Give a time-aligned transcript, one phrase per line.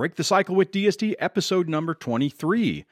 [0.00, 2.86] Break the Cycle with DSD, episode number 23.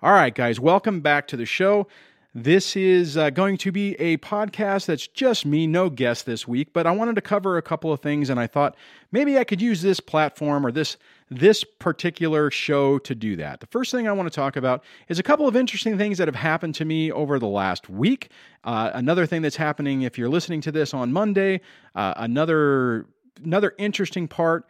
[0.02, 1.88] All right, guys, welcome back to the show.
[2.34, 6.74] This is uh, going to be a podcast that's just me, no guest this week,
[6.74, 8.76] but I wanted to cover a couple of things and I thought
[9.14, 10.98] maybe I could use this platform or this
[11.30, 13.60] this particular show to do that.
[13.60, 16.28] The first thing I want to talk about is a couple of interesting things that
[16.28, 18.30] have happened to me over the last week.
[18.64, 21.62] Uh, another thing that's happening if you're listening to this on Monday,
[21.96, 23.08] uh, another
[23.44, 24.66] another interesting part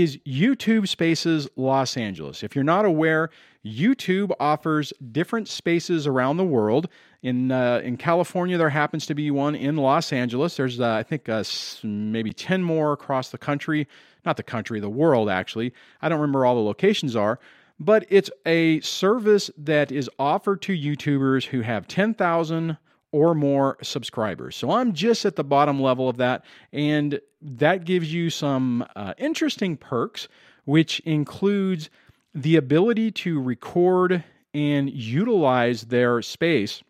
[0.00, 2.42] is YouTube Spaces Los Angeles.
[2.42, 3.28] If you're not aware,
[3.64, 6.88] YouTube offers different spaces around the world.
[7.22, 10.56] In uh, in California, there happens to be one in Los Angeles.
[10.56, 11.44] There's uh, I think uh,
[11.82, 13.86] maybe ten more across the country,
[14.24, 15.72] not the country, the world actually.
[16.00, 17.38] I don't remember all the locations are,
[17.78, 22.78] but it's a service that is offered to YouTubers who have ten thousand
[23.12, 24.56] or more subscribers.
[24.56, 29.14] So I'm just at the bottom level of that, and that gives you some uh,
[29.18, 30.28] interesting perks,
[30.64, 31.90] which includes
[32.34, 34.24] the ability to record
[34.54, 36.82] and utilize their space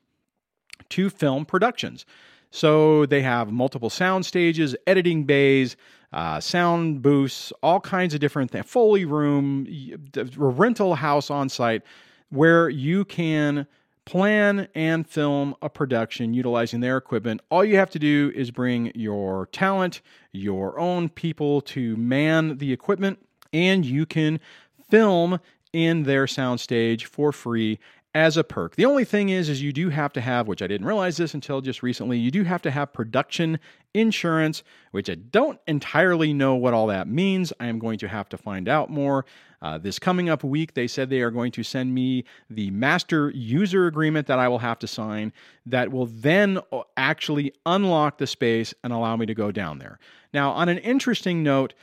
[0.90, 2.06] to film productions.
[2.50, 5.76] So they have multiple sound stages, editing bays,
[6.12, 9.66] uh, sound booths, all kinds of different things, Foley room,
[10.36, 11.82] rental house on site
[12.28, 13.66] where you can
[14.04, 17.40] plan and film a production utilizing their equipment.
[17.50, 22.72] All you have to do is bring your talent, your own people to man the
[22.72, 24.40] equipment, and you can
[24.90, 25.38] film
[25.72, 27.78] in their soundstage for free
[28.14, 28.76] as a perk.
[28.76, 31.34] The only thing is is you do have to have, which I didn't realize this
[31.34, 33.58] until just recently, you do have to have production
[33.94, 37.52] insurance, which I don't entirely know what all that means.
[37.58, 39.24] I am going to have to find out more.
[39.62, 43.30] Uh, this coming up week, they said they are going to send me the master
[43.30, 45.32] user agreement that I will have to sign
[45.66, 50.00] that will then uh, actually unlock the space and allow me to go down there.
[50.34, 51.74] Now, on an interesting note,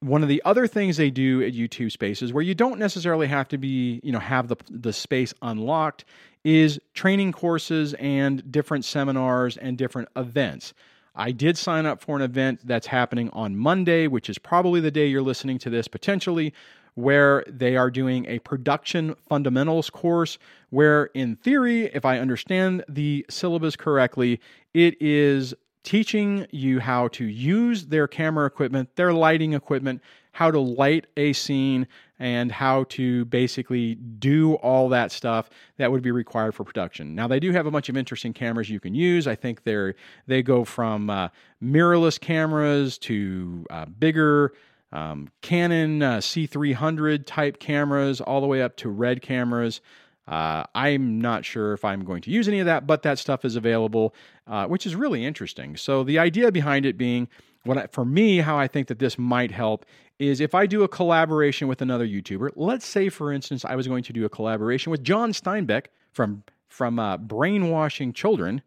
[0.00, 3.48] one of the other things they do at YouTube Spaces, where you don't necessarily have
[3.48, 6.04] to be, you know, have the the space unlocked,
[6.44, 10.72] is training courses and different seminars and different events.
[11.14, 14.92] I did sign up for an event that's happening on Monday, which is probably the
[14.92, 16.54] day you're listening to this potentially,
[16.94, 20.38] where they are doing a production fundamentals course.
[20.70, 24.40] Where, in theory, if I understand the syllabus correctly,
[24.74, 25.54] it is
[25.88, 31.32] teaching you how to use their camera equipment, their lighting equipment, how to light a
[31.32, 31.86] scene,
[32.18, 37.14] and how to basically do all that stuff that would be required for production.
[37.14, 39.26] Now they do have a bunch of interesting cameras you can use.
[39.26, 39.94] I think they're
[40.26, 41.28] they go from uh,
[41.64, 44.52] mirrorless cameras to uh, bigger
[44.92, 49.80] um, Canon uh, C300 type cameras, all the way up to red cameras.
[50.28, 53.46] Uh, I'm not sure if I'm going to use any of that, but that stuff
[53.46, 54.14] is available,
[54.46, 55.76] uh, which is really interesting.
[55.76, 57.28] So the idea behind it being,
[57.64, 59.86] what I, for me, how I think that this might help
[60.18, 62.50] is if I do a collaboration with another YouTuber.
[62.56, 66.44] Let's say, for instance, I was going to do a collaboration with John Steinbeck from
[66.68, 68.62] from uh, Brainwashing Children.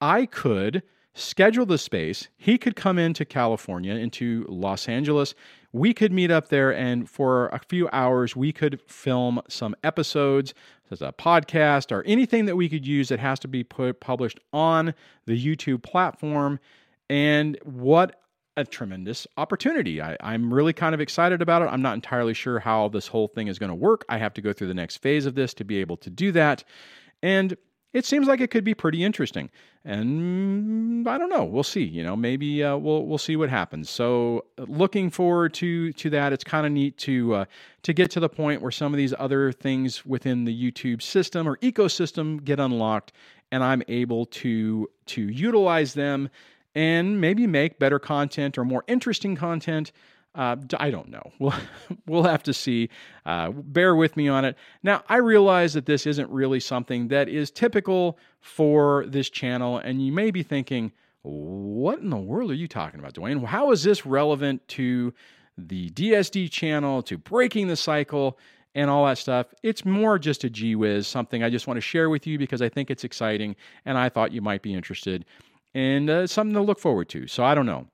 [0.00, 0.82] I could
[1.14, 2.28] schedule the space.
[2.36, 5.34] He could come into California, into Los Angeles.
[5.72, 10.54] We could meet up there, and for a few hours, we could film some episodes,
[10.92, 14.38] as a podcast, or anything that we could use that has to be put published
[14.52, 14.94] on
[15.26, 16.60] the YouTube platform.
[17.10, 18.20] And what
[18.56, 20.00] a tremendous opportunity.
[20.00, 21.66] I, am really kind of excited about it.
[21.66, 24.04] I'm not entirely sure how this whole thing is going to work.
[24.08, 26.32] I have to go through the next phase of this to be able to do
[26.32, 26.64] that.
[27.22, 27.56] And
[27.92, 29.50] it seems like it could be pretty interesting.
[29.84, 31.44] And I don't know.
[31.44, 31.82] We'll see.
[31.82, 33.90] You know, maybe uh, we'll we'll see what happens.
[33.90, 36.32] So looking forward to to that.
[36.32, 37.44] It's kind of neat to uh,
[37.82, 41.48] to get to the point where some of these other things within the YouTube system
[41.48, 43.12] or ecosystem get unlocked,
[43.50, 46.30] and I'm able to to utilize them
[46.74, 49.92] and maybe make better content or more interesting content
[50.34, 51.22] uh, I don't know.
[51.38, 51.54] We'll
[52.06, 52.88] we'll have to see.
[53.26, 54.56] Uh, bear with me on it.
[54.82, 60.04] Now, I realize that this isn't really something that is typical for this channel, and
[60.04, 60.92] you may be thinking,
[61.22, 63.44] "What in the world are you talking about, Dwayne?
[63.44, 65.12] How is this relevant to
[65.58, 68.38] the DSD channel, to breaking the cycle?"
[68.74, 69.48] And all that stuff.
[69.62, 72.62] It's more just a gee whiz, something I just want to share with you because
[72.62, 73.54] I think it's exciting
[73.84, 75.26] and I thought you might be interested
[75.74, 77.26] and uh, something to look forward to.
[77.26, 77.88] So I don't know.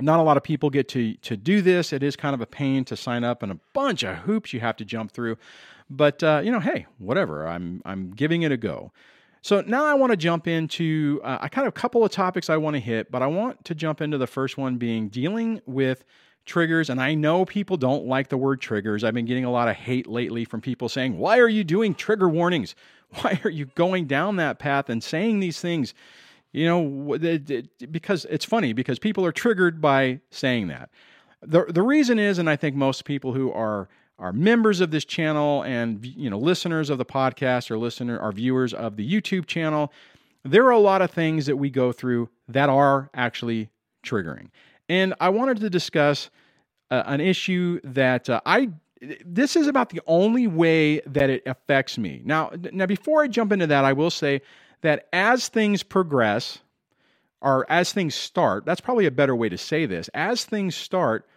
[0.00, 1.92] Not a lot of people get to to do this.
[1.92, 4.60] It is kind of a pain to sign up and a bunch of hoops you
[4.60, 5.36] have to jump through.
[5.90, 7.46] But uh, you know, hey, whatever.
[7.46, 8.92] I'm I'm giving it a go.
[9.40, 12.50] So now I want to jump into uh, I kind of a couple of topics
[12.50, 15.60] I want to hit, but I want to jump into the first one being dealing
[15.66, 16.04] with
[16.44, 16.90] triggers.
[16.90, 19.04] And I know people don't like the word triggers.
[19.04, 21.94] I've been getting a lot of hate lately from people saying, "Why are you doing
[21.94, 22.74] trigger warnings?
[23.20, 25.94] Why are you going down that path and saying these things?"
[26.52, 27.18] You know,
[27.90, 30.90] because it's funny because people are triggered by saying that.
[31.42, 35.04] The the reason is, and I think most people who are are members of this
[35.04, 39.46] channel and you know listeners of the podcast or listener or viewers of the YouTube
[39.46, 39.92] channel,
[40.44, 43.68] there are a lot of things that we go through that are actually
[44.04, 44.48] triggering.
[44.88, 46.30] And I wanted to discuss
[46.90, 48.70] uh, an issue that uh, I
[49.24, 52.20] this is about the only way that it affects me.
[52.24, 54.42] Now, now before I jump into that, I will say
[54.80, 56.58] that as things progress
[57.40, 60.08] or as things start, that's probably a better way to say this.
[60.14, 61.28] As things start,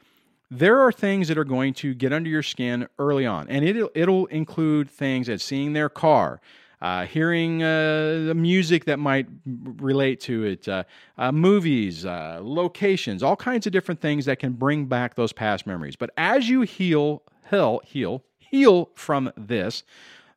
[0.50, 3.90] there are things that are going to get under your skin early on, and it'll,
[3.96, 6.42] it'll include things as seeing their car,
[6.82, 10.84] uh, hearing uh, the music that might relate to it, uh,
[11.18, 15.66] uh movies, uh, locations, all kinds of different things that can bring back those past
[15.66, 15.96] memories.
[15.96, 19.84] But as you heal, heal, heal, heal from this,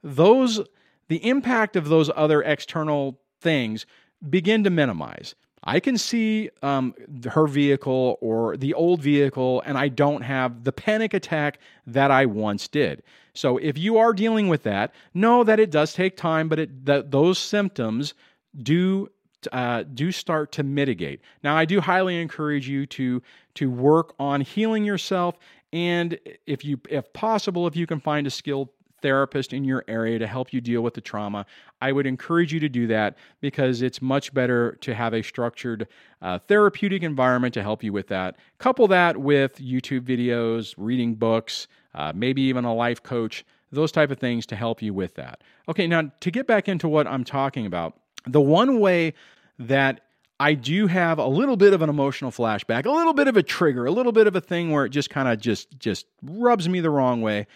[0.03, 0.61] those
[1.09, 3.87] the impact of those other external things
[4.29, 5.35] begin to minimize.
[5.65, 6.95] I can see um,
[7.31, 12.27] her vehicle or the old vehicle, and I don't have the panic attack that I
[12.27, 13.03] once did.
[13.33, 16.85] So, if you are dealing with that, know that it does take time, but it,
[16.85, 18.15] that those symptoms
[18.63, 19.09] do
[19.53, 21.21] uh, do start to mitigate.
[21.43, 23.23] Now, I do highly encourage you to
[23.55, 25.39] to work on healing yourself,
[25.73, 28.69] and if you, if possible, if you can find a skilled
[29.05, 31.45] therapist in your area to help you deal with the trauma,
[31.83, 35.87] I would encourage you to do that because it's much better to have a structured
[36.23, 38.37] uh, therapeutic environment to help you with that.
[38.57, 44.11] Couple that with YouTube videos, reading books, uh, maybe even a life coach, those type
[44.11, 45.43] of things to help you with that.
[45.69, 49.13] Okay, now to get back into what I'm talking about, the one way
[49.59, 50.01] that
[50.41, 53.43] I do have a little bit of an emotional flashback, a little bit of a
[53.43, 56.71] trigger, a little bit of a thing where it just kind of just just rubs
[56.71, 57.47] me the wrong way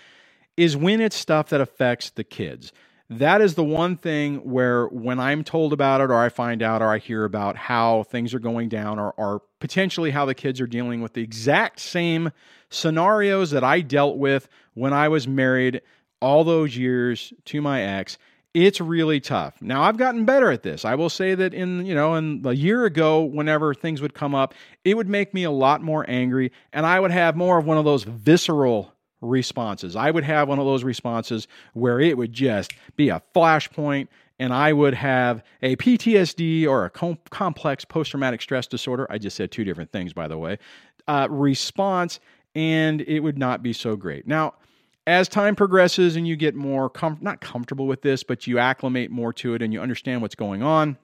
[0.58, 2.72] is when it's stuff that affects the kids.
[3.08, 6.82] That is the one thing where when I'm told about it or I find out
[6.82, 10.60] or I hear about how things are going down or, or potentially how the kids
[10.60, 12.32] are dealing with the exact same
[12.70, 15.80] scenarios that I dealt with when I was married
[16.20, 18.18] all those years to my ex,
[18.52, 19.62] it's really tough.
[19.62, 20.84] Now I've gotten better at this.
[20.84, 24.34] I will say that in, you know, in a year ago, whenever things would come
[24.34, 27.64] up, it would make me a lot more angry and I would have more of
[27.64, 29.96] one of those visceral responses.
[29.96, 34.52] I would have one of those responses where it would just be a flashpoint and
[34.52, 39.06] I would have a PTSD or a com- complex post traumatic stress disorder.
[39.10, 40.58] I just said two different things, by the way,
[41.08, 42.20] uh, response,
[42.54, 44.26] and it would not be so great.
[44.26, 44.54] Now,
[45.06, 49.10] as time progresses and you get more, com- not comfortable with this, but you acclimate
[49.10, 50.98] more to it and you understand what's going on,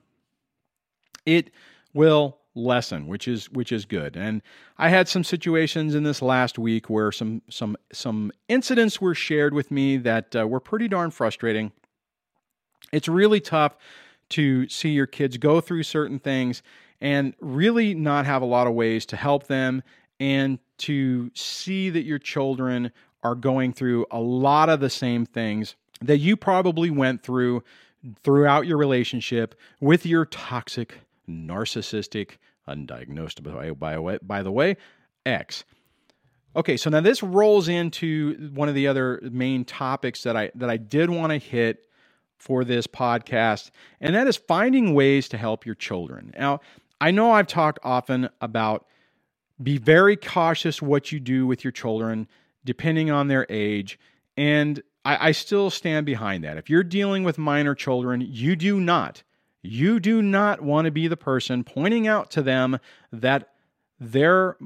[1.27, 1.51] it
[1.95, 4.17] will lessen, which is which is good.
[4.17, 4.43] And
[4.79, 9.55] I had some situations in this last week where some some some incidents were shared
[9.55, 11.73] with me that uh, were pretty darn frustrating.
[12.93, 13.77] It's really tough
[14.31, 16.63] to see your kids go through certain things
[17.01, 19.83] and really not have a lot of ways to help them
[20.21, 22.93] and to see that your children
[23.23, 27.63] are going through a lot of the same things that you probably went through
[28.23, 32.39] throughout your relationship with your toxic narcissistic,
[32.69, 34.77] undiagnosed by, by, by the way,
[35.27, 35.65] X.
[36.57, 40.71] Okay, so now this rolls into one of the other main topics that I that
[40.71, 41.87] I did want to hit
[42.39, 46.33] for this podcast, and that is finding ways to help your children.
[46.39, 46.61] Now,
[47.01, 48.87] I know I've talked often about
[49.61, 52.29] be very cautious what you do with your children,
[52.65, 53.99] depending on their age,
[54.37, 56.57] and I, I still stand behind that.
[56.57, 59.25] If you're dealing with minor children, you do not
[59.65, 62.79] you do not want to be the person pointing out to them
[63.13, 63.51] that
[63.99, 64.57] their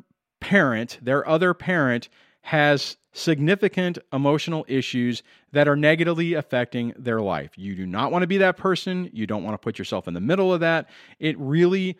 [0.40, 2.08] parent, their other parent,
[2.42, 7.50] has significant emotional issues that are negatively affecting their life.
[7.56, 9.10] You do not want to be that person.
[9.12, 10.88] You don't want to put yourself in the middle of that.
[11.18, 11.98] It really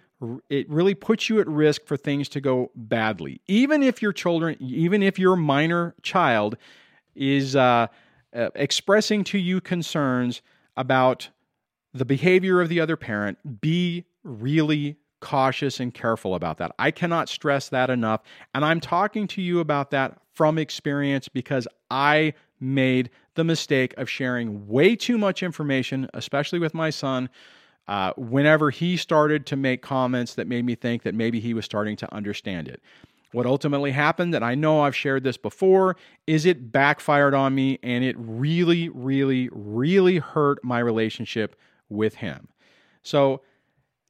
[0.48, 3.40] it really puts you at risk for things to go badly.
[3.46, 6.56] Even if your children, even if your minor child
[7.14, 7.86] is uh,
[8.34, 10.42] uh, expressing to you concerns
[10.76, 11.28] about
[11.98, 16.72] the behavior of the other parent, be really cautious and careful about that.
[16.78, 18.22] I cannot stress that enough.
[18.54, 24.08] And I'm talking to you about that from experience because I made the mistake of
[24.08, 27.28] sharing way too much information, especially with my son,
[27.88, 31.64] uh, whenever he started to make comments that made me think that maybe he was
[31.64, 32.82] starting to understand it.
[33.32, 37.78] What ultimately happened, and I know I've shared this before, is it backfired on me
[37.82, 41.56] and it really, really, really hurt my relationship
[41.88, 42.48] with him.
[43.02, 43.42] So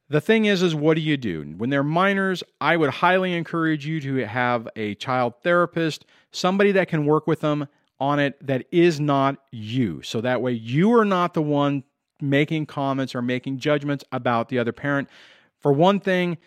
[0.08, 1.42] the thing is, is what do you do?
[1.56, 6.88] When they're minors, I would highly encourage you to have a child therapist, somebody that
[6.88, 7.68] can work with them
[8.00, 10.02] on it that is not you.
[10.02, 11.84] So that way you are not the one
[12.20, 15.08] making comments or making judgments about the other parent.
[15.60, 16.38] For one thing,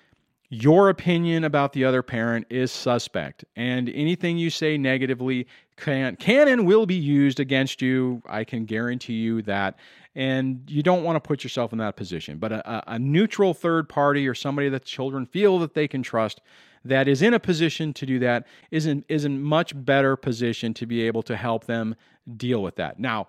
[0.50, 5.48] your opinion about the other parent is suspect, and anything you say negatively
[5.78, 8.22] can, can and will be used against you.
[8.28, 9.80] I can guarantee you that.
[10.14, 12.38] And you don't want to put yourself in that position.
[12.38, 16.42] But a, a neutral third party or somebody that children feel that they can trust
[16.84, 20.74] that is in a position to do that is in, is in much better position
[20.74, 21.96] to be able to help them
[22.38, 23.00] deal with that.
[23.00, 23.28] Now,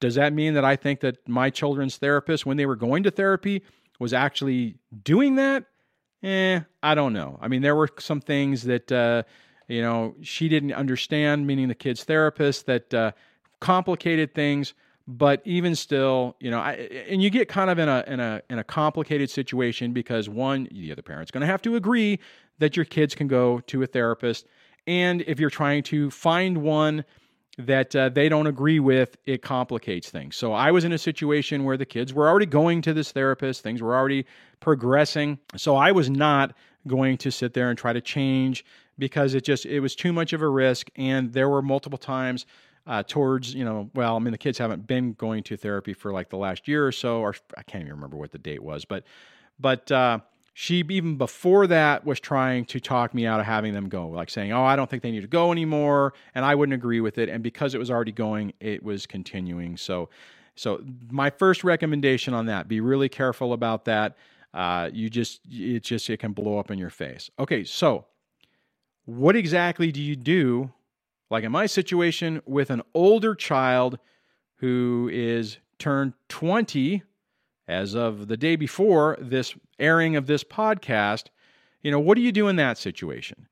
[0.00, 3.10] does that mean that I think that my children's therapist, when they were going to
[3.10, 3.62] therapy,
[3.98, 5.64] was actually doing that?
[6.22, 7.38] Eh, I don't know.
[7.40, 9.24] I mean, there were some things that, uh,
[9.66, 13.12] you know, she didn't understand, meaning the kid's therapist, that uh,
[13.60, 14.74] complicated things.
[15.10, 16.72] But even still, you know, I,
[17.08, 20.68] and you get kind of in a in a in a complicated situation because one,
[20.70, 22.18] the other parent's going to have to agree
[22.58, 24.46] that your kids can go to a therapist,
[24.86, 27.06] and if you're trying to find one
[27.56, 30.36] that uh, they don't agree with, it complicates things.
[30.36, 33.62] So I was in a situation where the kids were already going to this therapist,
[33.62, 34.26] things were already
[34.60, 35.38] progressing.
[35.56, 36.54] So I was not
[36.86, 38.64] going to sit there and try to change
[38.98, 42.46] because it just it was too much of a risk and there were multiple times
[42.88, 46.12] uh, towards you know well i mean the kids haven't been going to therapy for
[46.12, 48.84] like the last year or so or i can't even remember what the date was
[48.84, 49.04] but
[49.60, 50.18] but uh,
[50.54, 54.30] she even before that was trying to talk me out of having them go like
[54.30, 57.18] saying oh i don't think they need to go anymore and i wouldn't agree with
[57.18, 59.76] it and because it was already going it was continuing.
[59.76, 60.08] So
[60.54, 64.16] so my first recommendation on that be really careful about that.
[64.52, 67.30] Uh, you just it just it can blow up in your face.
[67.38, 68.06] Okay so
[69.04, 70.72] what exactly do you do
[71.30, 73.98] like in my situation with an older child
[74.56, 77.02] who is turned 20
[77.68, 81.24] as of the day before this airing of this podcast,
[81.82, 83.46] you know, what do you do in that situation?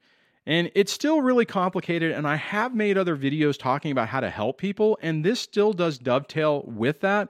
[0.46, 2.12] And it's still really complicated.
[2.12, 5.72] And I have made other videos talking about how to help people, and this still
[5.72, 7.28] does dovetail with that.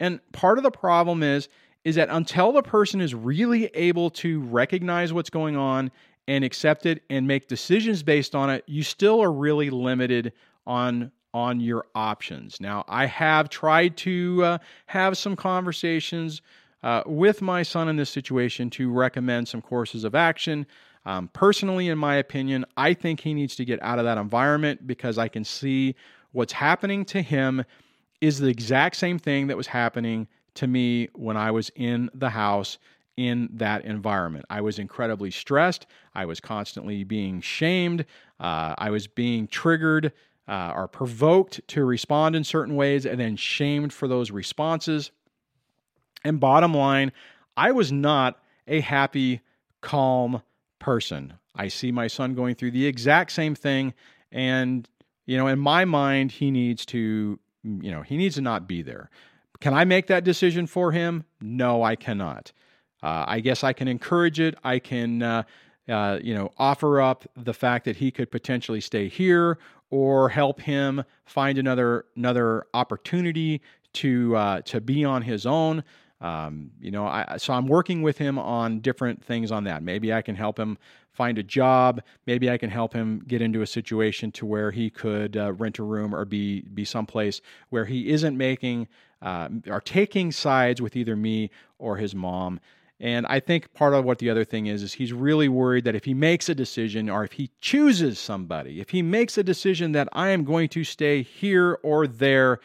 [0.00, 1.48] And part of the problem is,
[1.84, 5.92] is that until the person is really able to recognize what's going on
[6.28, 10.32] and accept it and make decisions based on it, you still are really limited
[10.66, 12.62] on on your options.
[12.62, 16.40] Now, I have tried to uh, have some conversations
[16.82, 20.66] uh, with my son in this situation to recommend some courses of action.
[21.04, 24.86] Um, personally, in my opinion, I think he needs to get out of that environment
[24.86, 25.94] because I can see
[26.32, 27.64] what's happening to him
[28.22, 32.30] is the exact same thing that was happening to me when I was in the
[32.30, 32.78] house
[33.16, 34.44] in that environment.
[34.50, 35.86] I was incredibly stressed.
[36.14, 38.04] I was constantly being shamed.
[38.38, 40.12] Uh, I was being triggered
[40.48, 45.10] uh, are provoked to respond in certain ways and then shamed for those responses.
[46.24, 47.12] And bottom line,
[47.56, 49.40] I was not a happy,
[49.80, 50.42] calm
[50.78, 51.34] person.
[51.54, 53.94] I see my son going through the exact same thing.
[54.30, 54.88] And,
[55.24, 58.82] you know, in my mind, he needs to, you know, he needs to not be
[58.82, 59.10] there.
[59.60, 61.24] Can I make that decision for him?
[61.40, 62.52] No, I cannot.
[63.06, 64.56] Uh, I guess I can encourage it.
[64.64, 65.44] I can, uh,
[65.88, 69.58] uh, you know, offer up the fact that he could potentially stay here
[69.90, 75.84] or help him find another another opportunity to uh, to be on his own.
[76.20, 79.84] Um, you know, I, so I'm working with him on different things on that.
[79.84, 80.76] Maybe I can help him
[81.12, 82.02] find a job.
[82.26, 85.78] Maybe I can help him get into a situation to where he could uh, rent
[85.78, 88.88] a room or be be someplace where he isn't making
[89.22, 92.58] uh, or taking sides with either me or his mom.
[92.98, 95.94] And I think part of what the other thing is, is he's really worried that
[95.94, 99.92] if he makes a decision or if he chooses somebody, if he makes a decision
[99.92, 102.60] that I am going to stay here or there,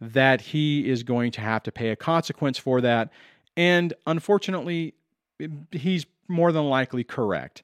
[0.00, 3.10] that he is going to have to pay a consequence for that.
[3.56, 4.94] And unfortunately,
[5.70, 7.62] he's more than likely correct.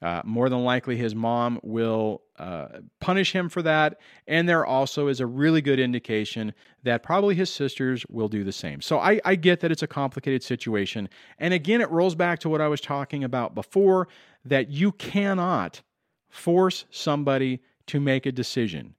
[0.00, 2.68] Uh, more than likely, his mom will uh,
[3.00, 3.98] punish him for that.
[4.26, 8.52] And there also is a really good indication that probably his sisters will do the
[8.52, 8.80] same.
[8.80, 11.08] So I, I get that it's a complicated situation.
[11.38, 14.08] And again, it rolls back to what I was talking about before
[14.44, 15.82] that you cannot
[16.28, 18.94] force somebody to make a decision.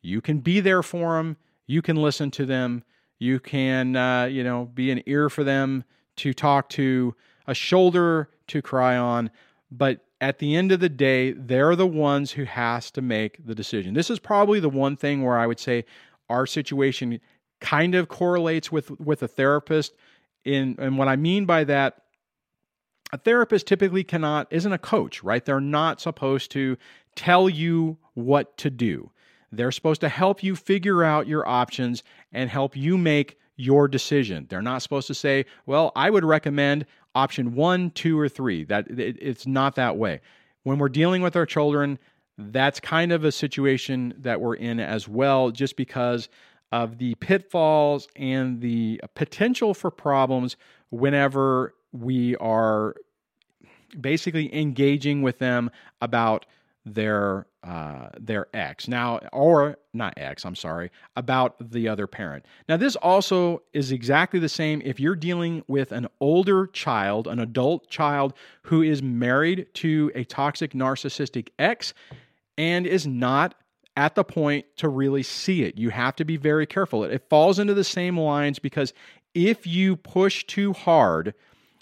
[0.00, 1.36] You can be there for them,
[1.66, 2.84] you can listen to them,
[3.18, 5.84] you can, uh, you know, be an ear for them
[6.16, 7.14] to talk to,
[7.46, 9.30] a shoulder to cry on.
[9.70, 13.54] But at the end of the day, they're the ones who has to make the
[13.54, 13.94] decision.
[13.94, 15.84] This is probably the one thing where I would say
[16.28, 17.20] our situation
[17.60, 19.94] kind of correlates with with a therapist
[20.44, 22.02] In, and what I mean by that,
[23.12, 25.44] a therapist typically cannot, isn't a coach, right?
[25.44, 26.76] They're not supposed to
[27.14, 29.10] tell you what to do.
[29.50, 34.46] They're supposed to help you figure out your options and help you make your decision.
[34.48, 38.64] They're not supposed to say, well, I would recommend option one, two, or three.
[38.64, 40.20] That it, it's not that way.
[40.62, 41.98] When we're dealing with our children,
[42.36, 46.28] that's kind of a situation that we're in as well, just because
[46.70, 50.56] of the pitfalls and the potential for problems
[50.90, 52.94] whenever we are
[53.98, 56.44] basically engaging with them about
[56.94, 58.88] their uh, their ex.
[58.88, 62.44] Now or not ex i'm sorry about the other parent.
[62.68, 67.38] Now this also is exactly the same if you're dealing with an older child an
[67.38, 71.94] adult child who is married to a toxic narcissistic ex
[72.56, 73.54] and is not
[73.96, 75.76] at the point to really see it.
[75.76, 77.02] You have to be very careful.
[77.02, 78.92] It falls into the same lines because
[79.34, 81.34] if you push too hard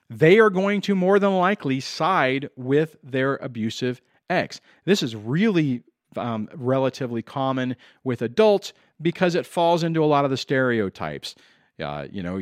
[0.09, 4.61] they are going to more than likely side with their abusive ex.
[4.85, 5.83] This is really
[6.17, 11.35] um, relatively common with adults because it falls into a lot of the stereotypes.
[11.83, 12.39] Uh, you know,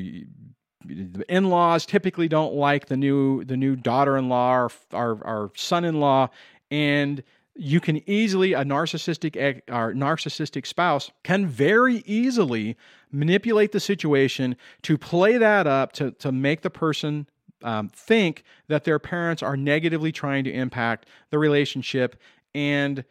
[0.84, 6.28] the in-laws typically don't like the new the new daughter-in-law or our, our son-in-law,
[6.70, 7.22] and
[7.56, 9.36] you can easily a narcissistic
[9.68, 12.76] or narcissistic spouse can very easily
[13.12, 17.26] manipulate the situation to play that up to to make the person
[17.64, 22.16] um, think that their parents are negatively trying to impact the relationship
[22.54, 23.04] and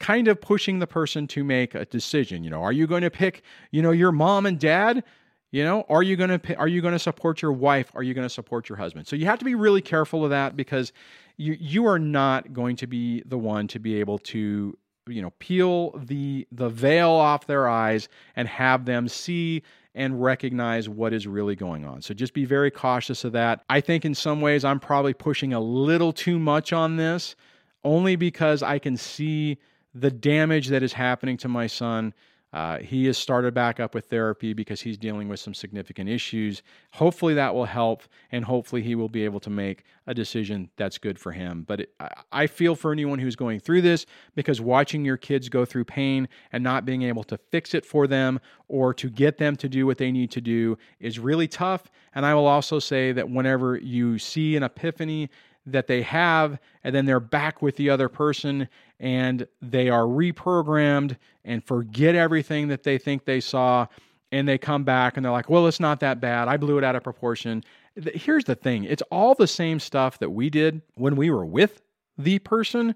[0.00, 2.44] kind of pushing the person to make a decision.
[2.44, 5.04] You know, are you going to pick, you know, your mom and dad?
[5.52, 7.90] You know, are you going to are you going to support your wife?
[7.94, 9.06] Are you going to support your husband?
[9.06, 10.92] So you have to be really careful of that because
[11.36, 14.76] you you are not going to be the one to be able to
[15.06, 19.62] you know peel the the veil off their eyes and have them see
[19.96, 22.02] and recognize what is really going on.
[22.02, 23.64] So just be very cautious of that.
[23.70, 27.34] I think in some ways I'm probably pushing a little too much on this
[27.82, 29.58] only because I can see
[29.94, 32.12] the damage that is happening to my son
[32.56, 36.62] uh, he has started back up with therapy because he's dealing with some significant issues.
[36.94, 40.96] Hopefully, that will help, and hopefully, he will be able to make a decision that's
[40.96, 41.66] good for him.
[41.68, 41.94] But it,
[42.32, 46.30] I feel for anyone who's going through this because watching your kids go through pain
[46.50, 49.84] and not being able to fix it for them or to get them to do
[49.84, 51.90] what they need to do is really tough.
[52.14, 55.28] And I will also say that whenever you see an epiphany
[55.66, 61.16] that they have, and then they're back with the other person and they are reprogrammed
[61.44, 63.86] and forget everything that they think they saw.
[64.32, 66.48] And they come back and they're like, well, it's not that bad.
[66.48, 67.62] I blew it out of proportion.
[67.94, 71.80] Here's the thing it's all the same stuff that we did when we were with
[72.18, 72.94] the person.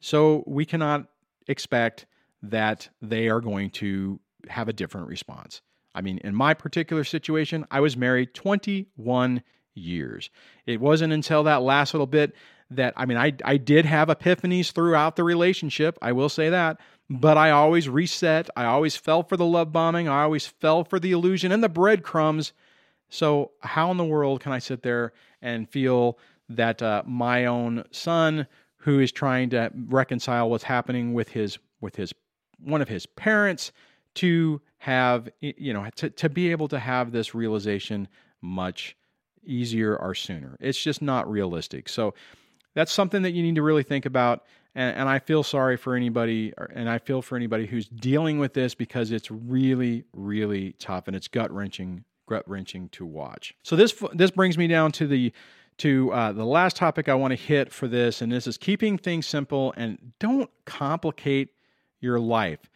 [0.00, 1.06] So we cannot
[1.46, 2.06] expect
[2.42, 5.60] that they are going to have a different response.
[5.94, 9.42] I mean, in my particular situation, I was married 21
[9.74, 10.30] years.
[10.66, 12.34] It wasn't until that last little bit
[12.70, 15.98] that, I mean, I, I did have epiphanies throughout the relationship.
[16.02, 16.78] I will say that.
[17.10, 18.48] But I always reset.
[18.56, 20.08] I always fell for the love bombing.
[20.08, 22.52] I always fell for the illusion and the breadcrumbs.
[23.10, 27.84] So, how in the world can I sit there and feel that uh, my own
[27.90, 28.46] son,
[28.78, 32.14] who is trying to reconcile what's happening with his with his
[32.58, 33.72] one of his parents,
[34.14, 38.08] to have you know to, to be able to have this realization
[38.40, 38.96] much
[39.44, 40.56] easier or sooner.
[40.60, 41.88] It's just not realistic.
[41.88, 42.14] So
[42.74, 44.44] that's something that you need to really think about.
[44.74, 48.54] And, and I feel sorry for anybody, and I feel for anybody who's dealing with
[48.54, 53.54] this because it's really, really tough and it's gut wrenching, gut wrenching to watch.
[53.62, 55.32] So this this brings me down to the
[55.78, 58.96] to uh, the last topic I want to hit for this, and this is keeping
[58.98, 61.50] things simple and don't complicate
[62.00, 62.70] your life.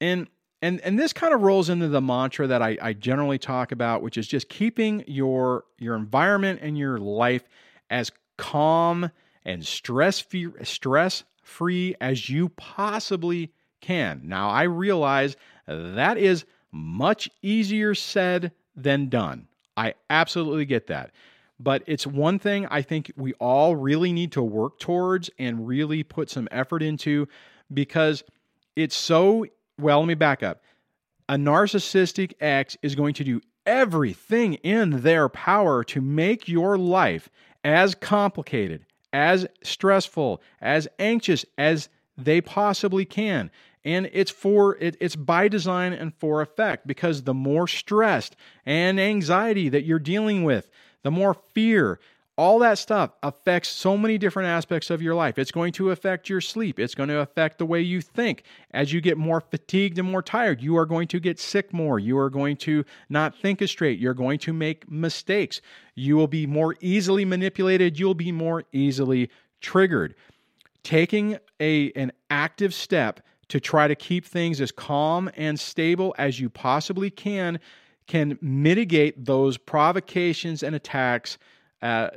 [0.00, 0.28] And
[0.60, 4.02] and and this kind of rolls into the mantra that I, I generally talk about,
[4.02, 7.44] which is just keeping your your environment and your life
[7.90, 9.10] as calm
[9.44, 10.24] and stress
[10.62, 14.22] stress free as you possibly can.
[14.24, 19.48] Now I realize that is much easier said than done.
[19.76, 21.12] I absolutely get that.
[21.60, 26.02] But it's one thing I think we all really need to work towards and really
[26.02, 27.26] put some effort into
[27.72, 28.22] because
[28.76, 29.44] it's so
[29.78, 30.62] well, let me back up.
[31.28, 37.28] A narcissistic ex is going to do everything in their power to make your life
[37.62, 43.50] as complicated, as stressful, as anxious as they possibly can.
[43.84, 48.36] And it's for it, it's by design and for effect because the more stressed
[48.66, 50.70] and anxiety that you're dealing with,
[51.02, 52.00] the more fear,
[52.38, 55.40] all that stuff affects so many different aspects of your life.
[55.40, 56.78] It's going to affect your sleep.
[56.78, 58.44] It's going to affect the way you think.
[58.70, 61.98] As you get more fatigued and more tired, you are going to get sick more.
[61.98, 63.98] You are going to not think as straight.
[63.98, 65.60] You're going to make mistakes.
[65.96, 67.98] You will be more easily manipulated.
[67.98, 70.14] You'll be more easily triggered.
[70.84, 76.38] Taking a, an active step to try to keep things as calm and stable as
[76.38, 77.58] you possibly can
[78.06, 81.36] can mitigate those provocations and attacks
[81.82, 82.10] uh,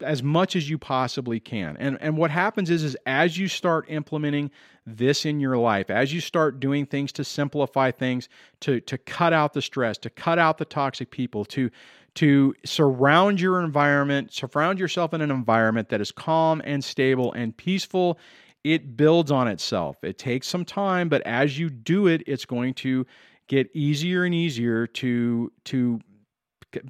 [0.00, 1.76] as much as you possibly can.
[1.78, 4.50] And and what happens is is as you start implementing
[4.86, 8.28] this in your life, as you start doing things to simplify things,
[8.60, 11.70] to to cut out the stress, to cut out the toxic people, to
[12.16, 17.56] to surround your environment, surround yourself in an environment that is calm and stable and
[17.56, 18.18] peaceful,
[18.62, 19.96] it builds on itself.
[20.02, 23.04] It takes some time, but as you do it, it's going to
[23.48, 26.00] get easier and easier to to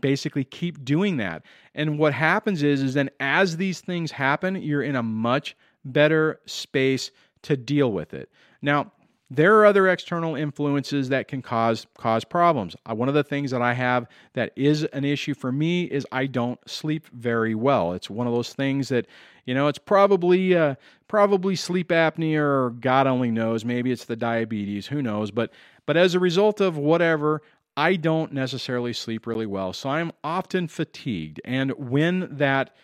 [0.01, 1.45] basically keep doing that.
[1.75, 6.41] And what happens is is then as these things happen, you're in a much better
[6.47, 7.11] space
[7.43, 8.31] to deal with it.
[8.63, 8.93] Now,
[9.31, 12.77] there are other external influences that can cause cause problems.
[12.89, 16.07] Uh, one of the things that I have that is an issue for me is
[16.13, 17.95] I don't sleep very well.
[17.95, 19.07] It's one of those things that
[19.47, 20.75] you know it's probably uh,
[21.09, 23.65] probably sleep apnea or God only knows.
[23.65, 24.87] Maybe it's the diabetes.
[24.89, 25.31] Who knows?
[25.31, 25.53] But
[25.87, 27.43] but as a result of whatever,
[27.77, 29.73] I don't necessarily sleep really well.
[29.73, 31.41] So I'm often fatigued.
[31.45, 32.75] And when that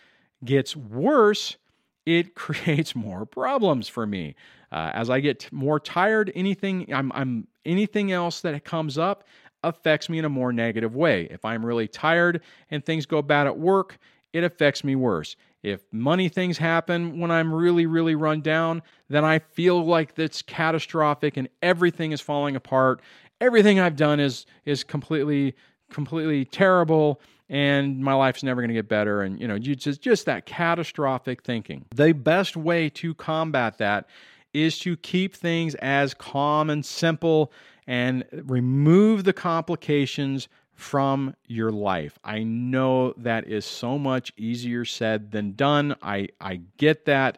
[0.43, 1.57] gets worse,
[2.05, 4.35] it creates more problems for me.
[4.71, 9.25] Uh, as I get more tired, anything I'm, I'm anything else that comes up
[9.63, 11.27] affects me in a more negative way.
[11.29, 13.99] If I'm really tired and things go bad at work,
[14.33, 15.35] it affects me worse.
[15.61, 20.41] If money things happen when I'm really, really run down, then I feel like it's
[20.41, 23.01] catastrophic and everything is falling apart
[23.41, 25.55] everything I've done is is completely
[25.91, 30.25] completely terrible and my life's never going to get better and you know just just
[30.27, 31.85] that catastrophic thinking.
[31.93, 34.07] The best way to combat that
[34.53, 37.51] is to keep things as calm and simple
[37.87, 42.17] and remove the complications from your life.
[42.23, 45.95] I know that is so much easier said than done.
[46.01, 47.37] I I get that,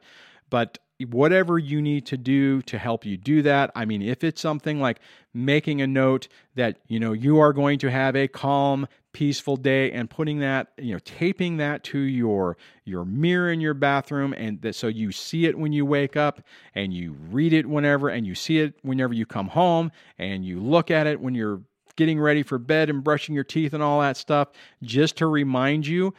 [0.49, 0.77] but
[1.09, 3.71] whatever you need to do to help you do that.
[3.75, 4.99] I mean, if it's something like
[5.33, 9.91] making a note that, you know, you are going to have a calm, peaceful day
[9.91, 14.61] and putting that, you know, taping that to your your mirror in your bathroom and
[14.61, 16.41] that so you see it when you wake up
[16.75, 20.59] and you read it whenever and you see it whenever you come home and you
[20.59, 21.61] look at it when you're
[21.95, 24.49] getting ready for bed and brushing your teeth and all that stuff
[24.81, 26.13] just to remind you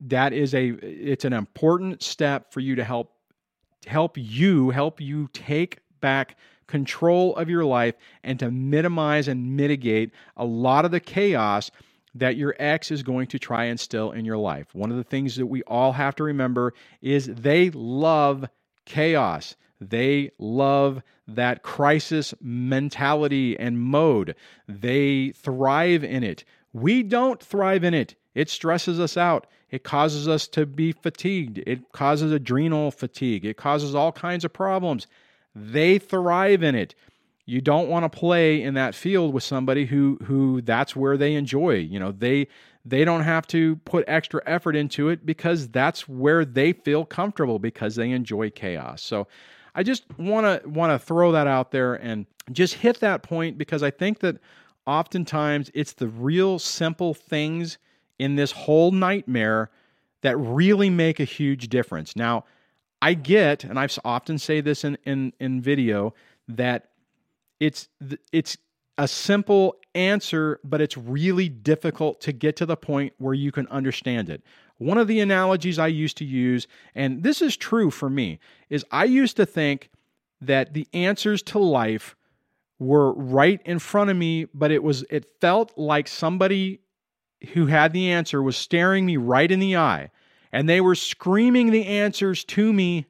[0.00, 3.12] that is a it's an important step for you to help
[3.86, 6.36] help you help you take back
[6.72, 11.70] control of your life and to minimize and mitigate a lot of the chaos
[12.14, 14.74] that your ex is going to try and instill in your life.
[14.74, 18.46] One of the things that we all have to remember is they love
[18.86, 19.54] chaos.
[19.82, 24.34] They love that crisis mentality and mode.
[24.66, 26.42] They thrive in it.
[26.72, 28.14] We don't thrive in it.
[28.34, 29.46] It stresses us out.
[29.70, 31.58] It causes us to be fatigued.
[31.66, 33.44] It causes adrenal fatigue.
[33.44, 35.06] It causes all kinds of problems.
[35.54, 36.94] They thrive in it.
[37.44, 41.34] You don't want to play in that field with somebody who who that's where they
[41.34, 41.74] enjoy.
[41.74, 42.48] You know, they
[42.84, 47.58] they don't have to put extra effort into it because that's where they feel comfortable
[47.58, 49.02] because they enjoy chaos.
[49.02, 49.26] So
[49.74, 53.58] I just want to want to throw that out there and just hit that point
[53.58, 54.38] because I think that
[54.86, 57.78] oftentimes it's the real simple things
[58.18, 59.70] in this whole nightmare
[60.22, 62.14] that really make a huge difference.
[62.16, 62.44] Now,
[63.02, 66.14] I get, and I've often say this in, in, in video,
[66.46, 66.90] that
[67.58, 67.88] it's
[68.32, 68.56] it's
[68.96, 73.66] a simple answer, but it's really difficult to get to the point where you can
[73.68, 74.42] understand it.
[74.78, 78.38] One of the analogies I used to use, and this is true for me,
[78.70, 79.90] is I used to think
[80.40, 82.14] that the answers to life
[82.78, 86.80] were right in front of me, but it was it felt like somebody
[87.52, 90.10] who had the answer was staring me right in the eye
[90.52, 93.06] and they were screaming the answers to me,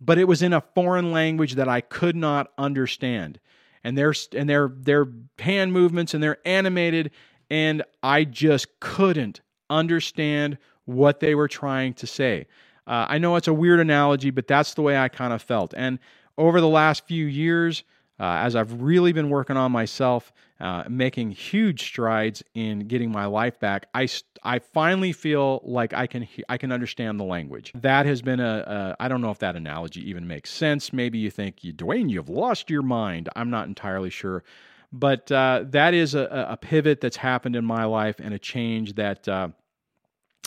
[0.00, 3.38] but it was in a foreign language that I could not understand.
[3.82, 5.06] And their and their their
[5.38, 7.10] hand movements and they're animated
[7.50, 12.46] and I just couldn't understand what they were trying to say.
[12.86, 15.74] Uh, I know it's a weird analogy, but that's the way I kind of felt.
[15.76, 15.98] And
[16.36, 17.84] over the last few years,
[18.20, 23.26] uh, as I've really been working on myself, uh, making huge strides in getting my
[23.26, 24.08] life back, I,
[24.44, 27.72] I finally feel like I can I can understand the language.
[27.74, 30.92] That has been a a I don't know if that analogy even makes sense.
[30.92, 33.28] Maybe you think, Dwayne, you've lost your mind.
[33.34, 34.44] I'm not entirely sure,
[34.92, 38.94] but uh, that is a, a, pivot that's happened in my life and a change
[38.94, 39.48] that uh,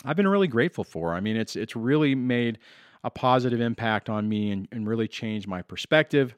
[0.06, 1.12] I've been really grateful for.
[1.12, 2.58] I mean, it's it's really made
[3.04, 6.34] a positive impact on me and, and really changed my perspective.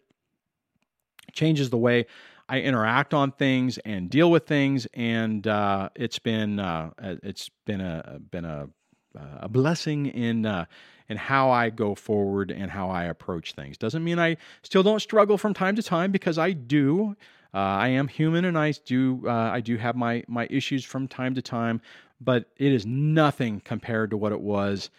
[1.33, 2.07] Changes the way
[2.49, 7.81] I interact on things and deal with things, and uh, it's been uh, it's been
[7.81, 8.69] a been a
[9.15, 10.65] a blessing in uh,
[11.09, 13.77] in how I go forward and how I approach things.
[13.77, 17.17] Doesn't mean I still don't struggle from time to time because I do.
[17.53, 21.09] Uh, I am human and I do uh, I do have my my issues from
[21.09, 21.81] time to time,
[22.21, 24.91] but it is nothing compared to what it was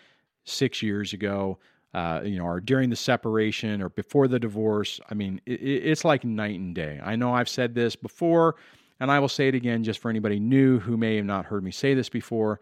[0.44, 1.58] six years ago.
[1.94, 5.02] Uh, you know, or during the separation or before the divorce.
[5.10, 7.02] I mean, it, it's like night and day.
[7.04, 8.56] I know I've said this before,
[9.02, 11.66] and I will say it again just for anybody new who may have not heard
[11.66, 12.62] me say this before.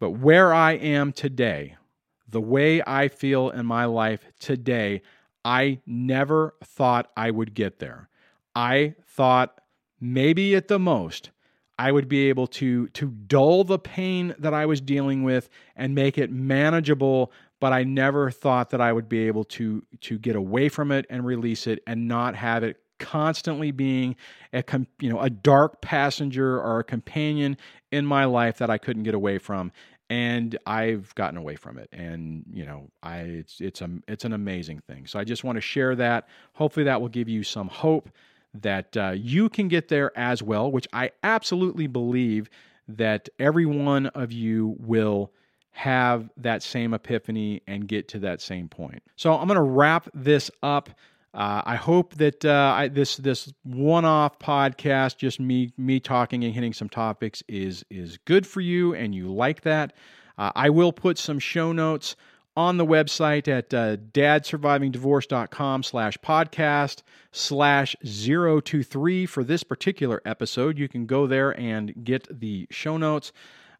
[0.00, 1.76] But where I am today,
[2.28, 5.02] the way I feel in my life today,
[5.44, 8.08] I never thought I would get there.
[8.54, 9.60] I thought
[10.00, 11.30] maybe at the most
[11.78, 15.94] I would be able to to dull the pain that I was dealing with and
[15.94, 20.36] make it manageable, but I never thought that I would be able to to get
[20.36, 24.16] away from it and release it and not have it constantly being
[24.52, 24.64] a
[25.00, 27.56] you know a dark passenger or a companion
[27.90, 29.72] in my life that I couldn't get away from.
[30.08, 34.32] And I've gotten away from it and you know I it's it's a it's an
[34.32, 35.06] amazing thing.
[35.06, 36.28] So I just want to share that.
[36.54, 38.10] Hopefully that will give you some hope
[38.54, 42.48] that uh, you can get there as well, which I absolutely believe
[42.88, 45.32] that every one of you will
[45.76, 49.02] have that same epiphany and get to that same point.
[49.14, 50.88] So I'm going to wrap this up.
[51.34, 56.54] Uh, I hope that uh, I, this this one-off podcast, just me me talking and
[56.54, 59.92] hitting some topics, is is good for you and you like that.
[60.38, 62.16] Uh, I will put some show notes
[62.56, 70.78] on the website at uh, dadsurvivingdivorce.com slash podcast slash 023 for this particular episode.
[70.78, 73.32] You can go there and get the show notes